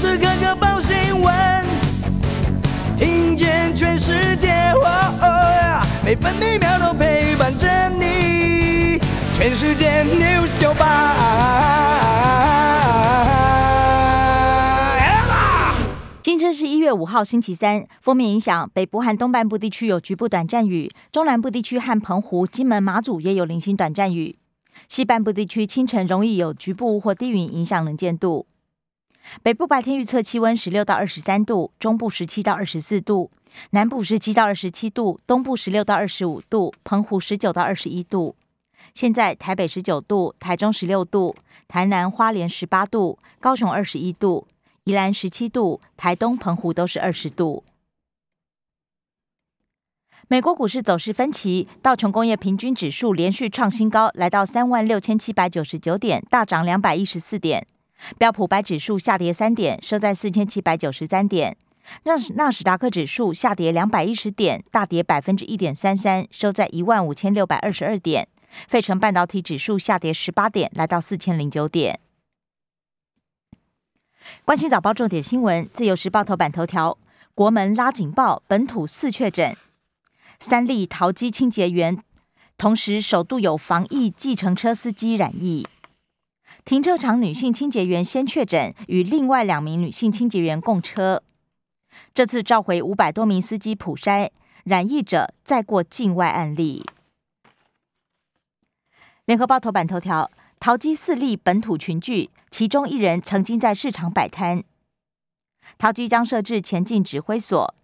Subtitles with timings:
[0.00, 1.62] 时刻刻报新闻，
[2.96, 4.72] 听见全世界，
[6.02, 8.98] 每分每秒都陪伴着你。
[9.34, 11.18] 全世界 news 九八。
[16.22, 17.86] 今天是一月五号，星期三。
[18.00, 24.38] 封面影响，北部和东半部地区有局部短暂雨，中南部地区和澎湖、金门、马祖也有零星短暂雨。
[24.88, 28.46] 西半部地区清晨容易有局部或低云影响能见度。
[29.42, 33.30] 北部白天预测气温十六到二十三度，中部十七到二十四度，
[33.70, 38.34] 南部十七到二十七度，东部十六到二十五度，澎湖十九到二十一度。
[38.94, 41.34] 现在台北十九度，台中十六度，
[41.68, 44.46] 台南花莲十八度，高雄二十一度，
[44.84, 47.62] 宜兰十七度，台东澎湖都是二十度。
[50.28, 57.66] 美国股市走势分歧，道琼工业平均指数连续创新高，来到三万六千七百九十九点，大涨两百一十四点。
[58.18, 61.56] 标普白指数下跌三点，收在四千七百九十三点。
[62.04, 68.28] 纳纳斯达克指数下跌两百一十点，大跌百分之一点三三，收在一万五千六百二十二点。
[68.68, 72.00] 费城半导体指数下跌十八点，来到四千零九点。
[74.44, 76.96] 关心早报重点新闻，自由时报头版头条：
[77.34, 79.56] 国门拉警报，本土四确诊。
[80.38, 82.02] 三例淘机清洁员，
[82.56, 85.66] 同时首度有防疫计程车司机染疫。
[86.64, 91.22] 停车场女性清洁员先确诊，与另外两名女性清洁员共车。
[92.14, 94.30] 这次召回五百多名司机普筛
[94.64, 96.84] 染疫者，再过境外案例。
[99.24, 104.62] 联合报头版头条：淘机四例本土群聚，其中一人曾经在市场摆摊。
[105.78, 107.74] 淘机将设置前进指挥所。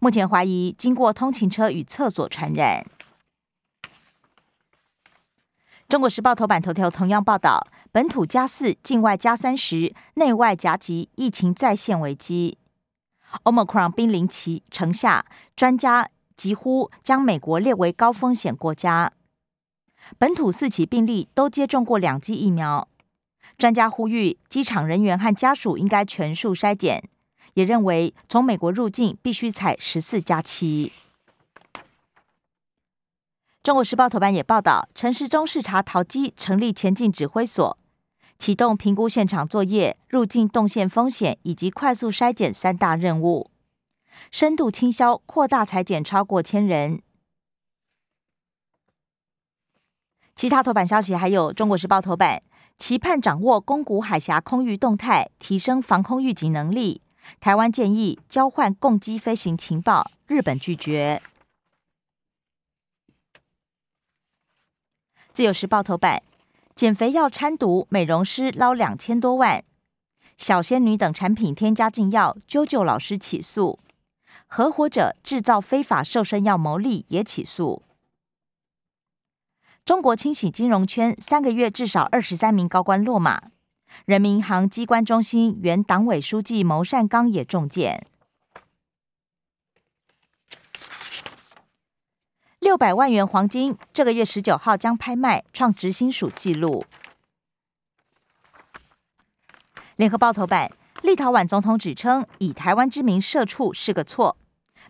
[0.00, 2.86] 目前怀疑经过通勤车与厕所传染。
[5.88, 12.58] 中国时报头版头条同样报道：本土加四，境外加三十，内外夹击，疫情再现危机。
[13.44, 15.24] Omicron 濒临其城下，
[15.56, 19.12] 专家几乎将美国列为高风险国家。
[20.18, 22.86] 本土四起病例都接种过两剂疫苗，
[23.56, 27.08] 专家呼吁机场人员和家属应该全数筛检。
[27.54, 30.92] 也认为从美国入境必须采十四加七。
[33.68, 37.76] 中国时报头版也报道，陈时中视察淘机，成立前进指挥所，
[38.38, 43.50] 启动评估现场作业、入境动线风险以及快速筛检三大任务，
[44.30, 47.02] 深度清消，扩大裁减超过千人。
[50.34, 52.40] 其他头版消息还有中国时报头版，
[52.78, 57.02] 期盼掌握宫古海峡空域动态，提升防空预警能力。
[57.38, 61.20] 台湾建议交换共机飞行情报，日本拒绝。
[65.38, 66.20] 自由时报头版：
[66.74, 69.60] 减肥药掺毒，美容师捞两千多万；
[70.36, 73.78] 小仙女等产品添加禁药，啾啾老师起诉；
[74.48, 77.82] 合伙者制造非法瘦身药牟利，也起诉。
[79.84, 83.40] 中国清洗金融圈三个月，至少二十三名高官落马。
[84.06, 88.04] 人民银行机关中心原党委书记牟善刚也中箭。
[92.68, 96.84] 六百万元黄金，这个月十九号将拍卖，创执行署纪录。
[99.96, 100.70] 联合报头版：
[101.00, 104.36] 立陶宛总统指称以台湾之名设处是个错，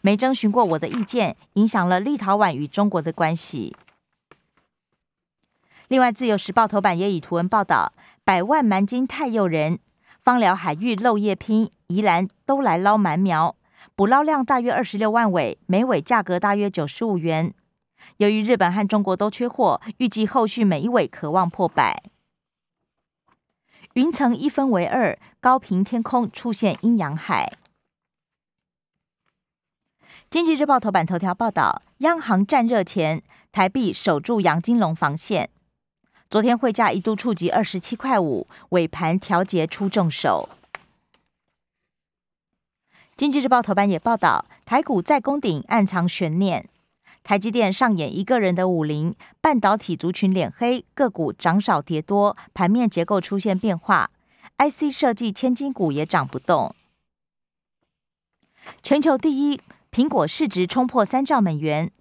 [0.00, 3.76] 没征询过我的意见，影响了立陶宛与中国的关系。
[5.86, 7.92] 另外，自由时报头版也以图文报道。
[8.24, 9.78] 百万蛮金太诱人，
[10.20, 13.54] 芳寮海域漏叶拼，宜兰都来捞蛮苗，
[13.94, 17.54] 捕捞量大约二十六万尾，每尾价格大约九十五元。
[18.18, 22.02] 由于日本和中国都缺货，预计后续每一尾渴望破百。
[23.94, 27.52] 云层一分为二，高频天空出现阴阳海。
[30.30, 35.48] 经济日报头版头条报道：央行战热前，台币守住杨金龙防线。
[36.28, 40.50] 昨天汇价一度触及二十七块五，尾盘调节出重手。
[43.16, 46.68] 经济日报头版也报道，台股再攻顶，暗藏悬念。
[47.28, 54.10] 台积电上演一个人的武林，半导体族群脸黑，个股涨少跌多，盘面结构出现变化。
[54.56, 56.74] IC 设计千金股也涨不动。
[58.82, 59.60] 全球第一，
[59.92, 61.92] 苹果市值冲破三兆美元。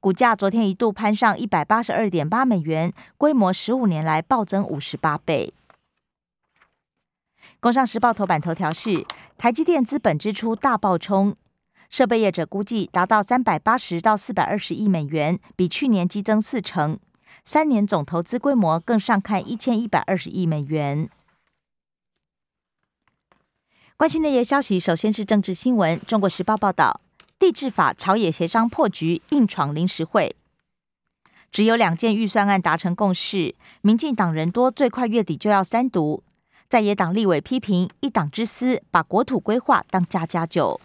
[0.00, 5.54] 股价昨天一度攀上一百八十二点八美元，规模十五年来暴增五十八倍。
[7.60, 9.06] 工商时报头版头条是
[9.38, 11.36] 台积电资本支出大爆冲，
[11.88, 16.98] 设备业者估计达到三百八十到四百二十亿美元，比去年激增四成，
[17.44, 21.08] 三年总投资规模更上看一千一百二十亿美元。
[23.96, 25.98] 关心内页消息，首先是政治新闻。
[26.00, 27.00] 中国时报报道，
[27.38, 30.36] 地质法朝野协商破局，硬闯临时会。
[31.50, 36.22] 只有两件预算案达成共识，民进党人多，最快月底就要三读。
[36.68, 40.78] 在野党立委批评一党之私，把国土规划当家家酒。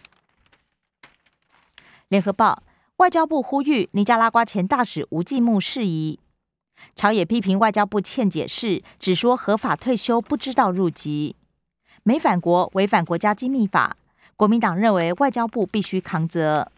[2.11, 2.61] 联合报
[2.97, 6.19] 外交部呼吁尼加拉瓜前大使吴继木释疑，
[6.93, 11.37] 朝野批评外交部欠解释，只说合法退休，不知道入籍。
[12.03, 13.95] 没反国违反国家机密法，
[14.35, 16.69] 国民党认为外交部必须扛责。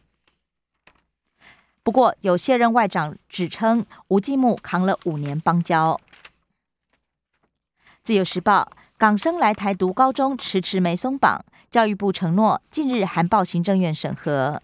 [1.82, 6.00] 不过有卸任外长指称吴继木扛了五年邦交。
[8.04, 14.62] 自由时报港生来台读高中迟迟没松绑，教育部承诺近日函报行政院审核。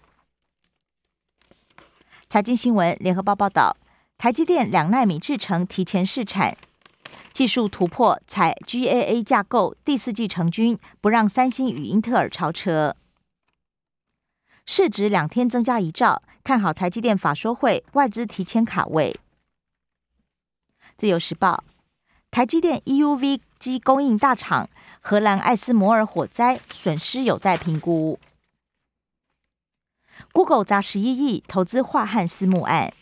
[2.30, 3.76] 财经新闻联合报报道，
[4.16, 6.56] 台积电两纳米制程提前试产。
[7.32, 12.94] 技术突破，采 GAA 架构，第四季成军，不让三星与英特尔超车。
[14.64, 19.18] 市值两天增加一兆，看好台积电法说会，外资提前卡位。
[20.96, 21.64] 自由时报，
[22.30, 28.20] 台积电 EUV 机供应大厂荷兰艾斯摩尔火灾损失有待评估。
[30.32, 32.92] Google 砸十一亿投资华汉私募案。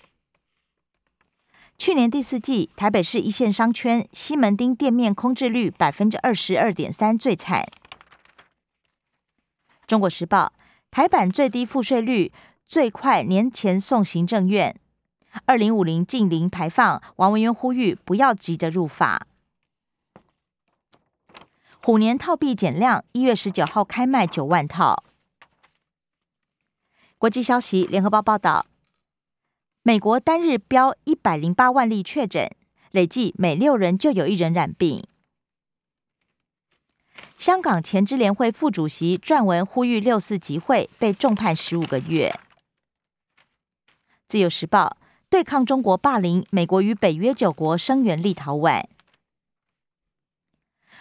[1.77, 7.65] 去年第四季，台北市一线商圈西门町店面空置率百分之二十二点三，最惨。
[9.87, 10.53] 中国时报
[10.91, 12.33] 台版最低赋税率
[12.67, 14.79] 最快年前送行政院，
[15.45, 17.01] 二零五零近零排放。
[17.17, 19.27] 王文渊呼吁不要急着入法。
[21.81, 25.05] 虎年套币减量，一月十九号开卖九万套。
[27.19, 28.67] 国际消息，联合报报道。
[29.83, 32.49] 美国单日飙一百零八万例确诊，
[32.93, 35.03] 累计每六人就有一人染病。
[37.37, 42.33] 香港前支联会副主席撰文呼吁六四集会，被重判十五个月。
[44.29, 44.97] 自由时报
[45.29, 48.85] 对抗中国霸凌，美国与北约九国声援立陶宛。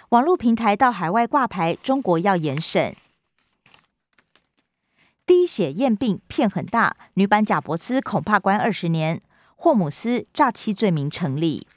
[0.10, 2.96] 网络平台到海外挂牌，中国要严审。
[5.28, 9.22] 滴血验病骗很大，女版贾伯斯恐怕关二十年。
[9.58, 11.68] 霍姆斯诈欺罪名成立。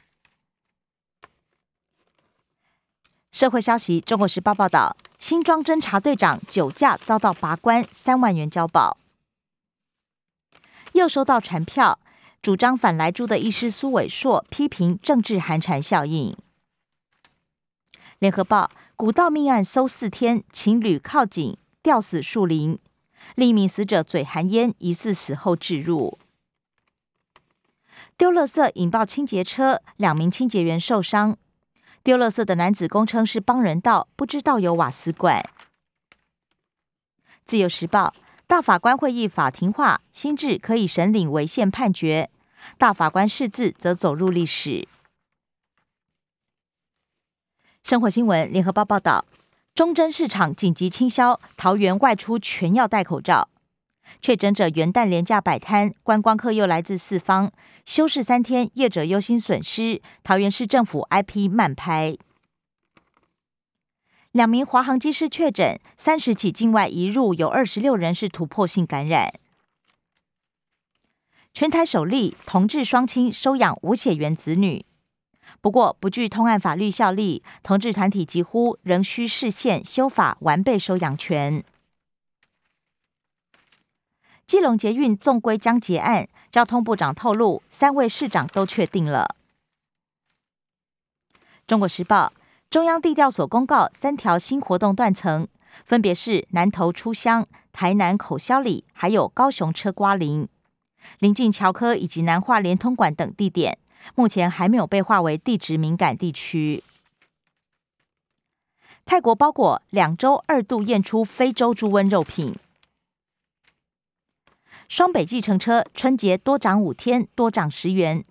[3.33, 8.99] 社会消息：中国时报报道，新庄侦查队长酒驾遭到拔关，三万元交保。
[10.93, 11.99] 又收到传票，
[12.41, 16.37] 主张反来猪的医师苏伟硕批评政治寒蝉效应。
[18.21, 22.79] 联合报古道命案搜四天，情侣靠井吊死树林。
[23.35, 26.19] 另一名死者嘴含烟，疑似死后置入。
[28.17, 31.39] 丢垃圾引爆清洁车，两名清洁员受伤。
[32.03, 35.43] 丢垃圾的男子供称是帮人倒，不知道有瓦斯管。
[37.45, 38.15] 自由时报
[38.47, 42.31] 大法官会议法庭化，新制可以审理违宪判决，
[42.79, 44.87] 大法官释字则走入历史。
[47.83, 49.25] 生活新闻联合报报道。
[49.81, 53.49] 中贞市场紧急清销，桃园外出全要戴口罩。
[54.21, 57.51] 确诊者元旦连假摆摊，观光客又来自四方，
[57.87, 60.03] 休市三天，业者忧心损失。
[60.23, 62.19] 桃园市政府 IP 慢拍。
[64.33, 69.33] 两名华航机师确诊，三十起境外移入，有二十六人是突破性感染。
[71.55, 74.85] 全台首例同志双亲收养无血缘子女。
[75.61, 81.65] 不过，不具通案法律效力，同志团体几乎仍需视线修法完备收养权。
[84.47, 89.37] 基隆捷运纵归将结案，交通部长透露，三位市长都确定了。
[91.67, 92.33] 中国时报
[92.69, 95.47] 中央地调所公告三条新活动断层，
[95.85, 100.49] 分别是南投出乡、台南口销里，还有高雄车瓜林、
[101.21, 103.79] 临近桥科以及南化联通馆等地点。
[104.15, 106.83] 目前还没有被划为地质敏感地区。
[109.05, 112.57] 泰国包裹两周二度验出非洲猪瘟肉品。
[114.89, 118.25] 双北计程车春节多涨五天，多涨十元。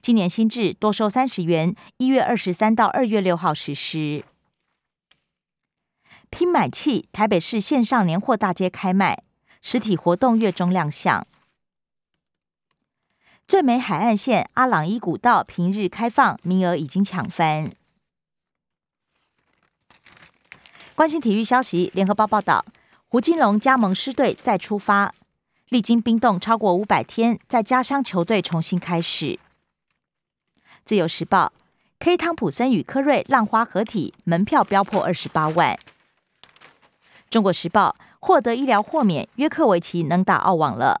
[0.00, 4.24] 今年新制多收三十元，一月二十三到二月六号实施。
[6.30, 9.22] 拼买气，台北市线上年货大街开卖，
[9.62, 11.26] 实体活动月中亮相。
[13.48, 17.70] 最美海岸线阿朗伊古道平日开放，名额已经抢翻。
[20.94, 22.66] 关心体育消息，联合报报道，
[23.08, 25.14] 胡金龙加盟狮队再出发，
[25.70, 29.38] 历经冰冻超过五百天，在家乡球队重新开始。
[30.84, 31.54] 自由时报
[32.00, 35.78] ，K 汤普森与科瑞浪花合体，门票飙破二十八万。
[37.30, 41.00] 中国时报获得医疗豁免，约克维奇能打澳网了。